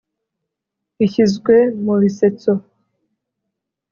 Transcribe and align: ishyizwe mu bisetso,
ishyizwe 1.05 1.55
mu 1.83 1.93
bisetso, 2.01 2.51